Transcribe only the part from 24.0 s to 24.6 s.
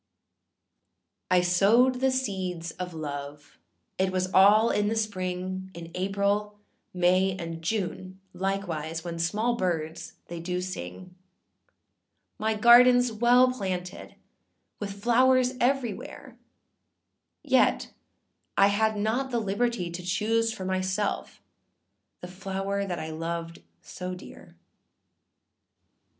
dear.